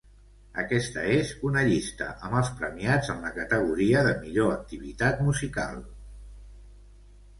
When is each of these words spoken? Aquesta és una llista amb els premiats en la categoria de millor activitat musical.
Aquesta 0.61 1.01
és 1.15 1.33
una 1.49 1.65
llista 1.67 2.07
amb 2.27 2.39
els 2.39 2.49
premiats 2.61 3.11
en 3.15 3.21
la 3.27 3.33
categoria 3.35 4.03
de 4.11 4.15
millor 4.25 4.55
activitat 4.57 5.23
musical. 5.29 5.81